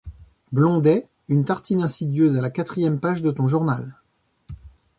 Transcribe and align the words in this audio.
Blondet, 0.51 1.05
une 1.29 1.45
tartine 1.45 1.83
insidieuse 1.83 2.35
à 2.35 2.41
la 2.41 2.49
quatrième 2.49 2.99
page 2.99 3.21
de 3.21 3.29
ton 3.29 3.45
journal! 3.45 3.93